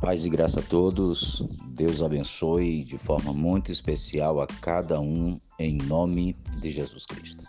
Paz 0.00 0.24
e 0.24 0.30
graça 0.30 0.60
a 0.60 0.62
todos. 0.62 1.46
Deus 1.66 2.00
abençoe 2.00 2.82
de 2.84 2.96
forma 2.96 3.34
muito 3.34 3.70
especial 3.70 4.40
a 4.40 4.46
cada 4.46 4.98
um 4.98 5.38
em 5.58 5.76
nome 5.76 6.32
de 6.58 6.70
Jesus 6.70 7.04
Cristo. 7.04 7.44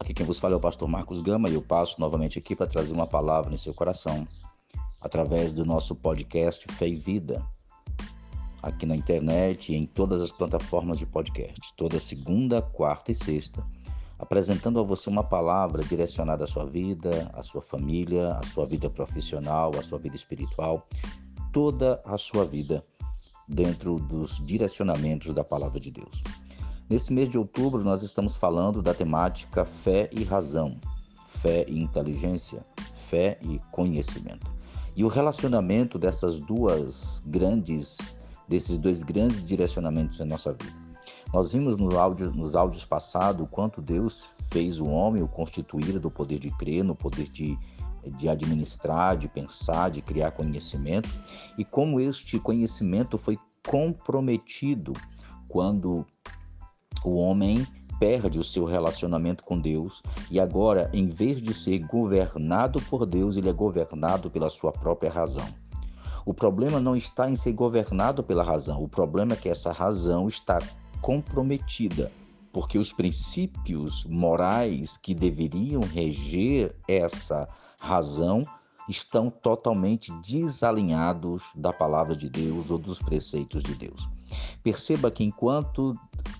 Aqui 0.00 0.14
quem 0.14 0.24
vos 0.24 0.38
fala 0.38 0.54
é 0.54 0.56
o 0.56 0.60
pastor 0.60 0.88
Marcos 0.88 1.20
Gama 1.20 1.50
e 1.50 1.54
eu 1.54 1.60
passo 1.60 2.00
novamente 2.00 2.38
aqui 2.38 2.56
para 2.56 2.66
trazer 2.66 2.94
uma 2.94 3.06
palavra 3.06 3.52
em 3.52 3.58
seu 3.58 3.74
coração 3.74 4.26
através 5.02 5.52
do 5.52 5.66
nosso 5.66 5.94
podcast 5.94 6.64
Fé 6.72 6.88
e 6.88 6.96
Vida, 6.96 7.44
aqui 8.62 8.86
na 8.86 8.96
internet 8.96 9.70
e 9.70 9.76
em 9.76 9.84
todas 9.84 10.22
as 10.22 10.32
plataformas 10.32 10.98
de 10.98 11.04
podcast, 11.04 11.74
toda 11.76 12.00
segunda, 12.00 12.62
quarta 12.62 13.12
e 13.12 13.14
sexta, 13.14 13.62
apresentando 14.18 14.80
a 14.80 14.82
você 14.82 15.10
uma 15.10 15.22
palavra 15.22 15.84
direcionada 15.84 16.44
à 16.44 16.46
sua 16.46 16.64
vida, 16.64 17.30
à 17.34 17.42
sua 17.42 17.60
família, 17.60 18.32
à 18.32 18.42
sua 18.44 18.64
vida 18.64 18.88
profissional, 18.88 19.72
à 19.78 19.82
sua 19.82 19.98
vida 19.98 20.16
espiritual 20.16 20.88
toda 21.56 22.02
a 22.04 22.18
sua 22.18 22.44
vida 22.44 22.84
dentro 23.48 23.98
dos 23.98 24.44
direcionamentos 24.44 25.32
da 25.32 25.42
palavra 25.42 25.80
de 25.80 25.90
Deus. 25.90 26.22
Nesse 26.86 27.10
mês 27.10 27.30
de 27.30 27.38
outubro, 27.38 27.82
nós 27.82 28.02
estamos 28.02 28.36
falando 28.36 28.82
da 28.82 28.92
temática 28.92 29.64
fé 29.64 30.10
e 30.12 30.22
razão, 30.22 30.76
fé 31.26 31.64
e 31.66 31.80
inteligência, 31.80 32.62
fé 33.08 33.38
e 33.40 33.58
conhecimento. 33.72 34.46
E 34.94 35.02
o 35.02 35.08
relacionamento 35.08 35.98
dessas 35.98 36.38
duas 36.38 37.22
grandes, 37.24 38.14
desses 38.46 38.76
dois 38.76 39.02
grandes 39.02 39.42
direcionamentos 39.42 40.18
na 40.18 40.26
nossa 40.26 40.52
vida. 40.52 40.76
Nós 41.32 41.52
vimos 41.52 41.78
no 41.78 41.98
áudio, 41.98 42.30
nos 42.32 42.54
áudios 42.54 42.84
passados 42.84 43.40
o 43.40 43.46
quanto 43.46 43.80
Deus 43.80 44.26
fez 44.50 44.78
o 44.78 44.84
homem 44.84 45.22
o 45.22 45.28
constituir 45.28 45.98
do 45.98 46.10
poder 46.10 46.38
de 46.38 46.50
crer, 46.50 46.84
no 46.84 46.94
poder 46.94 47.30
de 47.30 47.58
de 48.10 48.28
administrar, 48.28 49.16
de 49.16 49.28
pensar, 49.28 49.90
de 49.90 50.02
criar 50.02 50.30
conhecimento, 50.30 51.08
e 51.58 51.64
como 51.64 52.00
este 52.00 52.38
conhecimento 52.38 53.18
foi 53.18 53.38
comprometido 53.66 54.92
quando 55.48 56.06
o 57.04 57.16
homem 57.16 57.66
perde 57.98 58.38
o 58.38 58.44
seu 58.44 58.64
relacionamento 58.64 59.42
com 59.42 59.58
Deus 59.58 60.02
e 60.30 60.38
agora, 60.38 60.90
em 60.92 61.08
vez 61.08 61.40
de 61.40 61.54
ser 61.54 61.78
governado 61.78 62.80
por 62.82 63.06
Deus, 63.06 63.36
ele 63.36 63.48
é 63.48 63.52
governado 63.52 64.30
pela 64.30 64.50
sua 64.50 64.70
própria 64.70 65.10
razão. 65.10 65.46
O 66.24 66.34
problema 66.34 66.80
não 66.80 66.96
está 66.96 67.30
em 67.30 67.36
ser 67.36 67.52
governado 67.52 68.22
pela 68.22 68.42
razão, 68.42 68.82
o 68.82 68.88
problema 68.88 69.32
é 69.32 69.36
que 69.36 69.48
essa 69.48 69.72
razão 69.72 70.26
está 70.26 70.58
comprometida, 71.00 72.10
porque 72.56 72.78
os 72.78 72.90
princípios 72.90 74.06
morais 74.06 74.96
que 74.96 75.14
deveriam 75.14 75.82
reger 75.82 76.74
essa 76.88 77.46
razão 77.78 78.40
estão 78.88 79.28
totalmente 79.28 80.10
desalinhados 80.22 81.50
da 81.54 81.70
palavra 81.70 82.16
de 82.16 82.30
Deus 82.30 82.70
ou 82.70 82.78
dos 82.78 82.98
preceitos 82.98 83.62
de 83.62 83.74
Deus. 83.74 84.08
Perceba 84.62 85.10
que 85.10 85.22
enquanto 85.22 85.92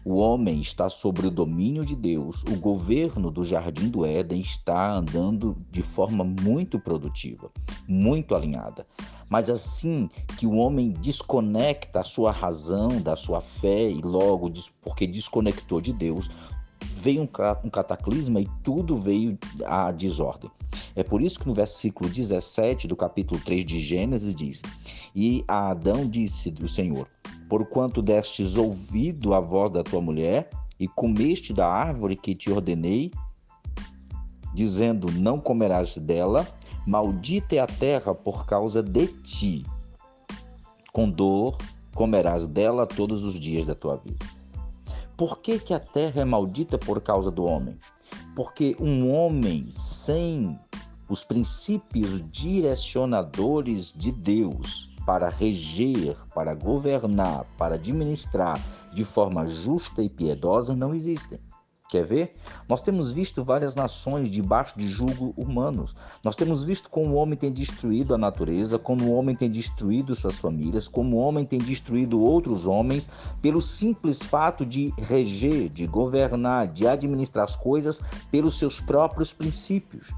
o 0.06 0.14
homem 0.14 0.58
está 0.58 0.89
sob 0.89 1.27
o 1.27 1.31
domínio 1.31 1.84
de 1.84 1.95
Deus, 1.95 2.42
o 2.45 2.56
governo 2.58 3.30
do 3.30 3.45
jardim 3.45 3.91
do 3.91 4.06
Éden 4.06 4.41
está 4.41 4.92
andando 4.95 5.55
de 5.70 5.83
forma 5.83 6.25
muito 6.25 6.80
produtiva, 6.80 7.51
muito 7.86 8.34
alinhada. 8.34 8.86
Mas 9.28 9.50
assim 9.50 10.08
que 10.38 10.46
o 10.46 10.55
homem 10.55 10.91
desconecta 10.91 12.00
a 12.00 12.05
sua 12.05 12.30
razão 12.30 13.00
da 13.00 13.16
sua 13.16 13.41
fé 13.41 13.91
e 13.91 14.00
logo 14.00 14.52
porque 14.80 15.06
desconectou 15.06 15.80
de 15.80 15.92
Deus, 15.92 16.30
veio 16.94 17.22
um 17.22 17.70
cataclisma 17.70 18.41
e 18.41 18.48
tudo 18.62 18.96
veio 18.96 19.38
à 19.64 19.91
desordem. 19.91 20.50
É 20.94 21.02
por 21.02 21.20
isso 21.20 21.38
que 21.38 21.46
no 21.46 21.55
versículo 21.55 22.08
17 22.08 22.88
do 22.88 22.96
capítulo 22.96 23.41
3 23.41 23.64
de 23.64 23.80
Gênesis 23.80 24.34
diz: 24.34 24.62
E 25.14 25.44
a 25.46 25.70
Adão 25.70 26.08
disse 26.08 26.51
do 26.51 26.67
Senhor: 26.67 27.08
Porquanto 27.48 28.02
destes 28.02 28.56
ouvido 28.56 29.34
a 29.34 29.40
voz 29.40 29.70
da 29.70 29.83
tua 29.83 30.01
mulher 30.01 30.48
e 30.78 30.89
comeste 30.89 31.52
da 31.52 31.68
árvore 31.68 32.17
que 32.17 32.34
te 32.34 32.51
ordenei, 32.51 33.11
dizendo: 34.55 35.12
Não 35.12 35.39
comerás 35.39 35.96
dela, 35.96 36.46
maldita 36.86 37.57
é 37.57 37.58
a 37.58 37.67
terra 37.67 38.14
por 38.14 38.47
causa 38.47 38.80
de 38.83 39.08
ti. 39.08 39.67
Com 40.92 41.11
dor 41.11 41.58
comerás 41.95 42.47
dela 42.47 42.86
todos 42.86 43.24
os 43.24 43.39
dias 43.39 43.67
da 43.67 43.74
tua 43.74 43.97
vida. 43.97 44.24
Por 45.17 45.41
que, 45.41 45.58
que 45.58 45.75
a 45.75 45.80
terra 45.80 46.20
é 46.20 46.25
maldita 46.25 46.79
por 46.79 47.01
causa 47.01 47.30
do 47.30 47.45
homem? 47.45 47.77
Porque 48.36 48.77
um 48.79 49.13
homem 49.13 49.67
sem 49.70 50.57
os 51.08 51.25
princípios 51.25 52.23
direcionadores 52.30 53.92
de 53.92 54.13
Deus 54.13 54.95
para 55.05 55.29
reger, 55.29 56.17
para 56.35 56.55
governar, 56.55 57.46
para 57.57 57.77
administrar 57.77 58.61
de 58.92 59.05
forma 59.05 59.46
justa 59.48 60.02
e 60.02 60.08
piedosa 60.08 60.75
não 60.75 60.95
existem. 60.95 61.39
Quer 61.89 62.05
ver? 62.05 62.33
Nós 62.69 62.80
temos 62.80 63.13
visto 63.13 63.45
várias 63.45 63.77
nações 63.77 64.29
debaixo 64.29 64.77
de 64.77 64.89
julgo 64.89 65.33
humanos. 65.36 65.95
Nós 66.24 66.35
temos 66.35 66.64
visto 66.64 66.91
como 66.91 67.11
o 67.11 67.14
homem 67.14 67.39
tem 67.39 67.52
destruído 67.52 68.13
a 68.13 68.19
natureza, 68.19 68.77
como 68.77 69.05
o 69.05 69.14
homem 69.14 69.36
tem 69.36 69.48
destruído 69.48 70.14
suas 70.14 70.39
famílias, 70.39 70.89
como 70.89 71.17
o 71.17 71.20
homem 71.20 71.45
tem 71.45 71.61
destruído 71.61 72.20
outros 72.20 72.67
homens, 72.67 73.08
pelo 73.41 73.63
simples 73.63 74.20
fato 74.20 74.67
de 74.67 74.92
reger, 74.98 75.69
de 75.69 75.86
governar, 75.86 76.67
de 76.67 76.89
administrar 76.89 77.45
as 77.45 77.55
coisas 77.55 78.02
pelos 78.33 78.58
seus 78.58 78.80
próprios 78.80 79.33
princípios 79.33 80.13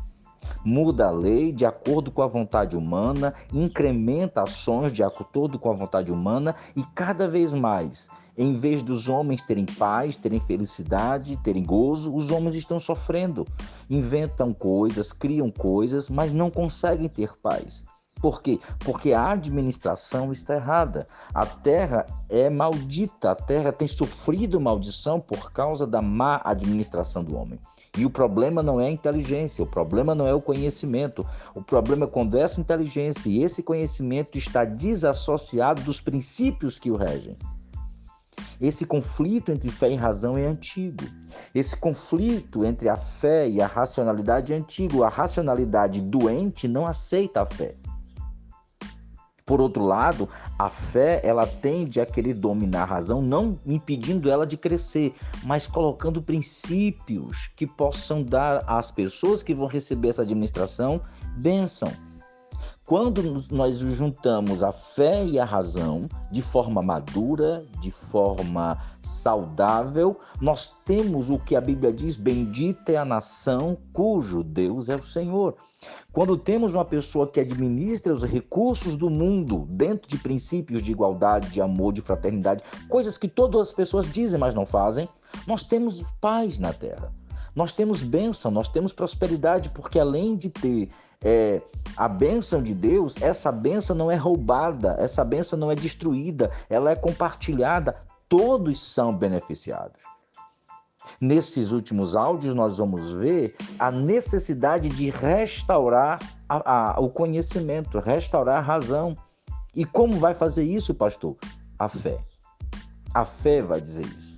muda 0.64 1.06
a 1.06 1.10
lei 1.10 1.52
de 1.52 1.64
acordo 1.64 2.10
com 2.10 2.22
a 2.22 2.26
vontade 2.26 2.76
humana, 2.76 3.34
incrementa 3.52 4.42
ações 4.42 4.92
de 4.92 5.02
acordo 5.02 5.58
com 5.58 5.70
a 5.70 5.74
vontade 5.74 6.12
humana 6.12 6.54
e 6.74 6.82
cada 6.94 7.28
vez 7.28 7.52
mais, 7.52 8.08
em 8.38 8.56
vez 8.56 8.84
dos 8.84 9.08
homens 9.08 9.42
terem 9.42 9.66
paz, 9.66 10.14
terem 10.14 10.38
felicidade, 10.38 11.36
terem 11.38 11.64
gozo, 11.64 12.14
os 12.14 12.30
homens 12.30 12.54
estão 12.54 12.78
sofrendo. 12.78 13.44
Inventam 13.90 14.54
coisas, 14.54 15.12
criam 15.12 15.50
coisas, 15.50 16.08
mas 16.08 16.32
não 16.32 16.48
conseguem 16.48 17.08
ter 17.08 17.36
paz. 17.42 17.84
Por 18.20 18.40
quê? 18.40 18.60
Porque 18.78 19.12
a 19.12 19.32
administração 19.32 20.32
está 20.32 20.54
errada. 20.54 21.08
A 21.34 21.44
terra 21.44 22.06
é 22.28 22.48
maldita, 22.48 23.32
a 23.32 23.34
terra 23.34 23.72
tem 23.72 23.88
sofrido 23.88 24.60
maldição 24.60 25.20
por 25.20 25.50
causa 25.50 25.84
da 25.84 26.00
má 26.00 26.40
administração 26.44 27.24
do 27.24 27.36
homem. 27.36 27.58
E 27.96 28.04
o 28.04 28.10
problema 28.10 28.62
não 28.62 28.80
é 28.80 28.86
a 28.86 28.90
inteligência, 28.90 29.64
o 29.64 29.66
problema 29.66 30.14
não 30.14 30.28
é 30.28 30.34
o 30.34 30.40
conhecimento. 30.40 31.26
O 31.56 31.62
problema 31.62 32.04
é 32.04 32.08
quando 32.08 32.36
essa 32.36 32.60
inteligência 32.60 33.28
e 33.28 33.42
esse 33.42 33.64
conhecimento 33.64 34.38
está 34.38 34.64
desassociado 34.64 35.82
dos 35.82 36.00
princípios 36.00 36.78
que 36.78 36.92
o 36.92 36.96
regem. 36.96 37.36
Esse 38.60 38.84
conflito 38.84 39.52
entre 39.52 39.70
fé 39.70 39.90
e 39.90 39.94
razão 39.94 40.36
é 40.36 40.44
antigo. 40.44 41.04
Esse 41.54 41.76
conflito 41.76 42.64
entre 42.64 42.88
a 42.88 42.96
fé 42.96 43.48
e 43.48 43.60
a 43.60 43.66
racionalidade 43.66 44.52
é 44.52 44.56
antigo. 44.56 45.04
A 45.04 45.08
racionalidade 45.08 46.00
doente 46.00 46.66
não 46.66 46.86
aceita 46.86 47.42
a 47.42 47.46
fé. 47.46 47.76
Por 49.48 49.62
outro 49.62 49.82
lado, 49.82 50.28
a 50.58 50.68
fé 50.68 51.22
ela 51.24 51.46
tende 51.46 52.02
a 52.02 52.04
querer 52.04 52.34
dominar 52.34 52.82
a 52.82 52.84
razão, 52.84 53.22
não 53.22 53.58
impedindo 53.64 54.30
ela 54.30 54.46
de 54.46 54.58
crescer, 54.58 55.14
mas 55.42 55.66
colocando 55.66 56.20
princípios 56.20 57.48
que 57.56 57.66
possam 57.66 58.22
dar 58.22 58.62
às 58.66 58.90
pessoas 58.90 59.42
que 59.42 59.54
vão 59.54 59.66
receber 59.66 60.08
essa 60.08 60.20
administração 60.20 61.00
bênção. 61.34 61.90
Quando 62.88 63.44
nós 63.50 63.80
juntamos 63.80 64.62
a 64.62 64.72
fé 64.72 65.22
e 65.22 65.38
a 65.38 65.44
razão 65.44 66.08
de 66.32 66.40
forma 66.40 66.80
madura, 66.80 67.62
de 67.80 67.90
forma 67.90 68.78
saudável, 69.02 70.18
nós 70.40 70.74
temos 70.86 71.28
o 71.28 71.38
que 71.38 71.54
a 71.54 71.60
Bíblia 71.60 71.92
diz: 71.92 72.16
bendita 72.16 72.92
é 72.92 72.96
a 72.96 73.04
nação 73.04 73.76
cujo 73.92 74.42
Deus 74.42 74.88
é 74.88 74.96
o 74.96 75.02
Senhor. 75.02 75.54
Quando 76.14 76.38
temos 76.38 76.72
uma 76.72 76.84
pessoa 76.84 77.26
que 77.26 77.40
administra 77.40 78.10
os 78.10 78.24
recursos 78.24 78.96
do 78.96 79.10
mundo 79.10 79.66
dentro 79.68 80.08
de 80.08 80.16
princípios 80.16 80.82
de 80.82 80.90
igualdade, 80.90 81.50
de 81.50 81.60
amor, 81.60 81.92
de 81.92 82.00
fraternidade, 82.00 82.64
coisas 82.88 83.18
que 83.18 83.28
todas 83.28 83.60
as 83.68 83.72
pessoas 83.74 84.10
dizem, 84.10 84.40
mas 84.40 84.54
não 84.54 84.64
fazem, 84.64 85.06
nós 85.46 85.62
temos 85.62 86.02
paz 86.22 86.58
na 86.58 86.72
terra. 86.72 87.12
Nós 87.58 87.72
temos 87.72 88.04
bênção, 88.04 88.52
nós 88.52 88.68
temos 88.68 88.92
prosperidade, 88.92 89.70
porque 89.70 89.98
além 89.98 90.36
de 90.36 90.48
ter 90.48 90.90
é, 91.20 91.60
a 91.96 92.06
bênção 92.06 92.62
de 92.62 92.72
Deus, 92.72 93.20
essa 93.20 93.50
bênção 93.50 93.96
não 93.96 94.08
é 94.08 94.14
roubada, 94.14 94.94
essa 95.00 95.24
bênção 95.24 95.58
não 95.58 95.68
é 95.68 95.74
destruída, 95.74 96.52
ela 96.70 96.92
é 96.92 96.94
compartilhada, 96.94 97.96
todos 98.28 98.80
são 98.80 99.12
beneficiados. 99.12 100.00
Nesses 101.20 101.72
últimos 101.72 102.14
áudios, 102.14 102.54
nós 102.54 102.78
vamos 102.78 103.12
ver 103.12 103.56
a 103.76 103.90
necessidade 103.90 104.88
de 104.90 105.10
restaurar 105.10 106.20
a, 106.48 106.92
a, 106.92 107.00
o 107.00 107.10
conhecimento, 107.10 107.98
restaurar 107.98 108.58
a 108.58 108.64
razão. 108.64 109.18
E 109.74 109.84
como 109.84 110.16
vai 110.20 110.32
fazer 110.32 110.62
isso, 110.62 110.94
pastor? 110.94 111.36
A 111.76 111.88
fé. 111.88 112.20
A 113.12 113.24
fé 113.24 113.60
vai 113.62 113.80
dizer 113.80 114.06
isso. 114.06 114.37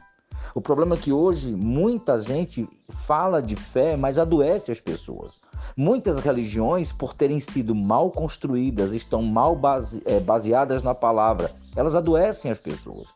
O 0.55 0.61
problema 0.61 0.95
é 0.95 0.99
que 0.99 1.13
hoje 1.13 1.55
muita 1.55 2.19
gente 2.19 2.69
fala 2.89 3.41
de 3.41 3.55
fé, 3.57 3.97
mas 3.97 4.19
adoece 4.19 4.73
as 4.73 4.81
pessoas. 4.81 5.41
Muitas 5.77 6.19
religiões, 6.19 6.93
por 6.93 7.15
terem 7.15 7.39
sido 7.39 7.75
mal 7.75 8.11
construídas, 8.11 8.93
estão 8.93 9.23
mal 9.23 9.55
base, 9.55 10.03
é, 10.05 10.19
baseadas 10.19 10.83
na 10.83 10.95
palavra, 10.95 11.53
elas 11.77 11.95
adoecem 11.95 12.51
as 12.51 12.59
pessoas. 12.59 13.09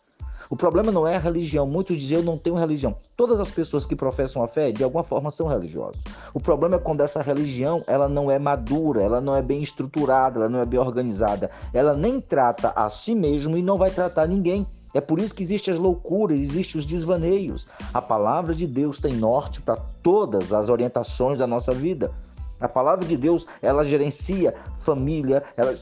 O 0.51 0.57
problema 0.57 0.93
não 0.93 1.07
é 1.07 1.17
a 1.17 1.19
religião. 1.19 1.67
Muitos 1.67 1.97
dizem 1.97 2.19
eu 2.19 2.23
não 2.23 2.37
tenho 2.37 2.57
religião. 2.57 2.97
Todas 3.17 3.41
as 3.41 3.51
pessoas 3.51 3.87
que 3.87 3.97
professam 3.97 4.43
a 4.43 4.47
fé, 4.47 4.71
de 4.71 4.85
alguma 4.85 5.03
forma, 5.03 5.31
são 5.31 5.49
religiosas. 5.49 6.03
O 6.33 6.41
problema 6.41 6.77
é 6.77 6.79
quando 6.79 7.01
essa 7.01 7.23
religião 7.23 7.83
ela 7.87 8.09
não 8.09 8.31
é 8.31 8.39
madura, 8.39 9.03
ela 9.03 9.21
não 9.21 9.35
é 9.35 9.43
bem 9.43 9.63
estruturada, 9.63 10.39
ela 10.39 10.49
não 10.49 10.61
é 10.61 10.67
bem 10.67 10.79
organizada. 10.79 11.51
Ela 11.73 11.95
nem 11.95 12.21
trata 12.21 12.71
a 12.77 12.91
si 12.91 13.15
mesmo 13.15 13.57
e 13.57 13.63
não 13.63 13.79
vai 13.79 13.91
tratar 13.91 14.29
ninguém. 14.29 14.67
É 14.95 15.01
por 15.01 15.19
isso 15.19 15.35
que 15.35 15.43
existem 15.43 15.75
as 15.75 15.81
loucuras, 15.81 16.39
existem 16.39 16.79
os 16.79 16.87
desvaneios. 16.87 17.67
A 17.93 18.01
palavra 18.01 18.55
de 18.55 18.67
Deus 18.67 18.97
tem 18.99 19.15
norte 19.15 19.61
para 19.61 19.77
todas 19.77 20.53
as 20.53 20.69
orientações 20.69 21.39
da 21.39 21.47
nossa 21.47 21.73
vida. 21.73 22.13
A 22.61 22.69
palavra 22.69 23.05
de 23.05 23.17
Deus, 23.17 23.45
ela 23.61 23.85
gerencia 23.85 24.55
família, 24.79 25.43
ela 25.57 25.77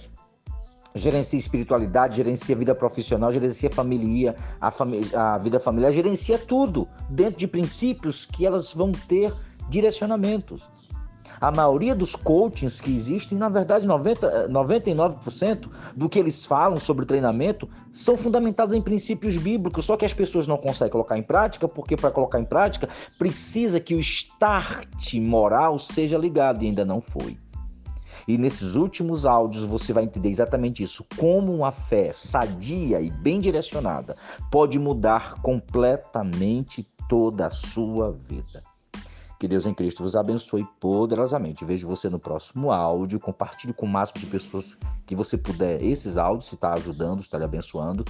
gerencia 0.95 1.39
espiritualidade, 1.39 2.17
gerencia 2.17 2.57
vida 2.57 2.75
profissional, 2.75 3.33
gerencia 3.33 3.71
família, 3.71 4.35
a, 4.61 4.71
família, 4.71 5.09
a 5.19 5.39
vida 5.39 5.61
familiar, 5.61 5.93
gerencia 5.93 6.39
tudo 6.39 6.89
dentro 7.09 7.39
de 7.39 7.47
princípios 7.47 8.27
que 8.27 8.47
elas 8.47 8.73
vão 8.73 8.93
ter 8.93 9.33
direcionamentos. 9.69 10.72
A 11.43 11.51
maioria 11.51 11.93
dos 11.93 12.15
coachings 12.15 12.81
que 12.81 12.97
existem, 12.97 13.37
na 13.37 13.49
verdade, 13.49 13.85
90, 13.85 14.49
99% 14.49 15.69
do 15.97 16.09
que 16.09 16.17
eles 16.17 16.47
falam 16.47 16.79
sobre 16.79 17.05
treinamento 17.05 17.69
são 17.91 18.17
fundamentados 18.17 18.73
em 18.73 18.81
princípios 18.81 19.37
bíblicos, 19.37 19.85
só 19.85 19.97
que 19.97 20.05
as 20.05 20.15
pessoas 20.15 20.47
não 20.47 20.57
conseguem 20.57 20.93
colocar 20.93 21.19
em 21.19 21.23
prática, 21.23 21.67
porque 21.67 21.97
para 21.97 22.13
colocar 22.13 22.39
em 22.39 22.45
prática 22.45 22.89
precisa 23.19 23.81
que 23.81 23.93
o 23.93 23.99
start 23.99 25.15
moral 25.15 25.81
seja 25.81 26.17
ligado 26.17 26.63
e 26.63 26.69
ainda 26.69 26.85
não 26.85 27.01
foi. 27.01 27.37
E 28.29 28.39
nesses 28.39 28.77
últimos 28.77 29.27
áudios 29.27 29.65
você 29.65 29.93
vai 29.93 30.05
entender 30.05 30.29
exatamente 30.29 30.81
isso, 30.85 31.05
como 31.19 31.53
uma 31.53 31.73
fé 31.73 32.13
sadia 32.13 33.01
e 33.01 33.11
bem 33.11 33.41
direcionada 33.41 34.17
pode 34.49 34.79
mudar 34.79 35.43
completamente 35.43 36.87
toda 37.09 37.47
a 37.47 37.51
sua 37.51 38.13
vida. 38.13 38.63
Que 39.43 39.49
Deus 39.49 39.67
em 39.67 39.75
Cristo 39.75 40.05
vos 40.05 40.15
abençoe 40.15 40.65
poderosamente. 40.79 41.65
Vejo 41.65 41.89
você 41.89 42.09
no 42.09 42.17
próximo 42.17 42.71
áudio. 42.71 43.19
Compartilhe 43.19 43.73
com 43.73 43.87
o 43.87 43.89
máximo 43.89 44.21
de 44.21 44.27
pessoas 44.27 44.79
que 45.05 45.17
você 45.17 45.37
puder 45.37 45.83
esses 45.83 46.17
áudios, 46.17 46.47
se 46.47 46.55
está 46.55 46.75
ajudando, 46.75 47.23
está 47.23 47.39
lhe 47.39 47.43
abençoando. 47.43 48.05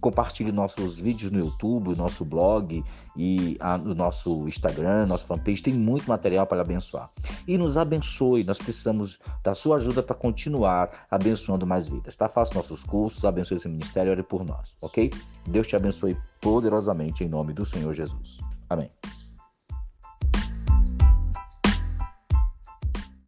Compartilhe 0.00 0.50
nossos 0.50 0.98
vídeos 0.98 1.30
no 1.30 1.38
YouTube, 1.38 1.94
nosso 1.94 2.24
blog 2.24 2.82
e 3.16 3.56
a, 3.60 3.78
no 3.78 3.94
nosso 3.94 4.48
Instagram, 4.48 5.06
nosso 5.06 5.24
fanpage. 5.24 5.62
Tem 5.62 5.72
muito 5.72 6.08
material 6.08 6.48
para 6.48 6.62
abençoar. 6.62 7.12
E 7.46 7.56
nos 7.56 7.76
abençoe. 7.76 8.42
Nós 8.42 8.58
precisamos 8.58 9.20
da 9.40 9.54
sua 9.54 9.76
ajuda 9.76 10.02
para 10.02 10.16
continuar 10.16 11.06
abençoando 11.08 11.64
mais 11.64 11.86
vidas. 11.86 12.16
Tá? 12.16 12.28
Faça 12.28 12.54
nossos 12.54 12.82
cursos, 12.82 13.24
abençoe 13.24 13.56
esse 13.56 13.68
ministério, 13.68 14.10
ore 14.10 14.24
por 14.24 14.44
nós, 14.44 14.76
ok? 14.82 15.12
Deus 15.46 15.68
te 15.68 15.76
abençoe 15.76 16.18
poderosamente 16.40 17.22
em 17.22 17.28
nome 17.28 17.52
do 17.52 17.64
Senhor 17.64 17.92
Jesus. 17.92 18.40
Amém. 18.68 18.90